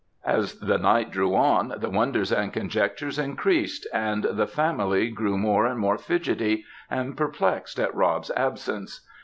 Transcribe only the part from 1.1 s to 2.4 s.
drew on, the wonders